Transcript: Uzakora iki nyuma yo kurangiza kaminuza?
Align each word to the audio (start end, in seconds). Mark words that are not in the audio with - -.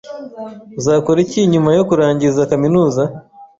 Uzakora 0.79 1.17
iki 1.25 1.39
nyuma 1.51 1.69
yo 1.77 1.83
kurangiza 1.89 2.49
kaminuza? 2.51 3.03